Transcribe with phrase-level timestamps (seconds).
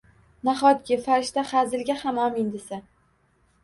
[0.47, 2.85] Nahotki, farishta hazilga ham “Omin” desa?